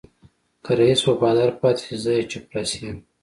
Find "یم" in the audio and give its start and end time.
2.85-2.97